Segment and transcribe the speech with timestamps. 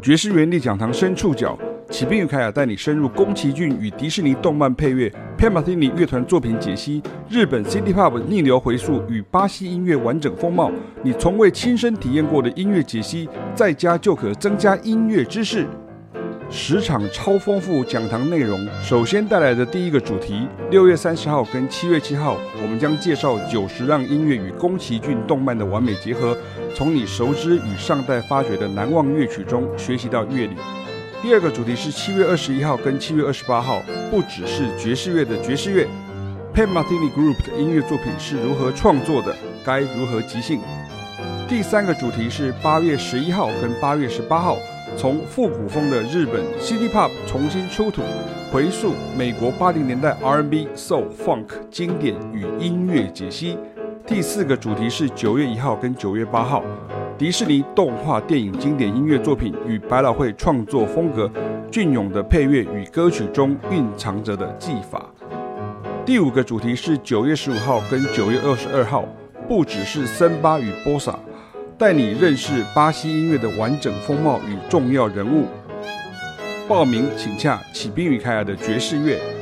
[0.00, 1.58] 爵士原地讲堂深触角，
[1.90, 10.70] 启斌与凯亚带你深入宫崎骏与迪士尼动漫配乐，Pat Metheny 乐团作品解析，日本 City Pop 逆流回溯与巴西音乐完整风貌，
[11.02, 15.66] 你从未亲身体验过的音乐解析，在家就可增加音乐知识。
[16.50, 26.34] 十场超丰富讲堂内容，首先带来的第一个主题，六月三十号跟七月七号，我们将介绍久石让音乐与宫崎骏动漫的完美结合，
[26.74, 30.56] 从你熟知与上代发掘的难忘乐曲中学习到乐理。
[31.20, 35.86] 第二个主题是七月二十一号跟七月二十八号，不只是爵士乐的爵士乐
[36.54, 40.60] ，Pat Metheny Group 的音乐作品是如何创作的，该如何即兴。
[41.46, 44.56] 第三个主题是八月十一号跟八月十八号。
[44.96, 48.02] 从复古风的日本 City Pop 重新出土，
[48.52, 53.56] 回溯美国八零年代 R&B、Soul、Funk 经典与音乐解析。
[54.06, 56.64] 第四个主题是九月一号跟九月八号，
[57.16, 61.30] 迪士尼动画电影经典音乐作品与百老汇创作风格，
[61.70, 65.06] 隽永的配乐与歌曲中蕴藏着的技法。
[66.04, 69.04] 第五个主题是九月十五号跟九月二十二号，
[69.46, 71.18] 不只是森巴与波萨。
[71.78, 75.46] 带你认识巴西音乐的完整风貌与重要人物。
[76.68, 79.37] 报名请洽启斌与凯尔的爵士乐。